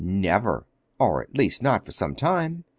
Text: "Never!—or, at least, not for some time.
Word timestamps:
"Never!—or, 0.03 1.21
at 1.21 1.37
least, 1.37 1.61
not 1.61 1.85
for 1.85 1.91
some 1.91 2.15
time. 2.15 2.63